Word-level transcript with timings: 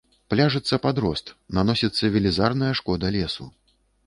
Пляжыцца 0.33 0.79
падрост, 0.85 1.29
наносіцца 1.59 2.11
велізарная 2.17 2.71
шкода 2.81 3.15
лесу. 3.19 3.49